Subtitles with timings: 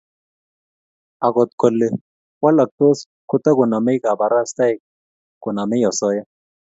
[1.25, 1.87] akot kole
[2.43, 2.97] walaktos
[3.29, 4.77] kotokonamei kaparastaik
[5.43, 6.23] konamei osoya